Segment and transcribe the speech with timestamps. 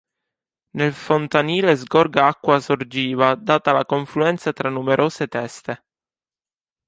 [0.77, 5.73] Nel fontanile sgorga acqua sorgiva data dalla confluenza tra numerose teste.